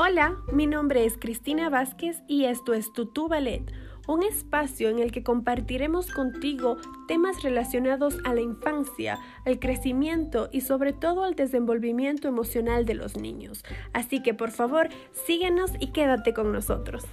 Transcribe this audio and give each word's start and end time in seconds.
Hola, 0.00 0.36
mi 0.52 0.68
nombre 0.68 1.06
es 1.06 1.18
Cristina 1.18 1.70
Vázquez 1.70 2.22
y 2.28 2.44
esto 2.44 2.72
es 2.72 2.92
Tutu 2.92 3.26
Ballet, 3.26 3.72
un 4.06 4.22
espacio 4.22 4.90
en 4.90 5.00
el 5.00 5.10
que 5.10 5.24
compartiremos 5.24 6.12
contigo 6.12 6.76
temas 7.08 7.42
relacionados 7.42 8.16
a 8.22 8.32
la 8.32 8.40
infancia, 8.40 9.18
al 9.44 9.58
crecimiento 9.58 10.50
y 10.52 10.60
sobre 10.60 10.92
todo 10.92 11.24
al 11.24 11.34
desenvolvimiento 11.34 12.28
emocional 12.28 12.86
de 12.86 12.94
los 12.94 13.16
niños. 13.16 13.64
Así 13.92 14.22
que 14.22 14.34
por 14.34 14.52
favor, 14.52 14.88
síguenos 15.26 15.72
y 15.80 15.88
quédate 15.88 16.32
con 16.32 16.52
nosotros. 16.52 17.04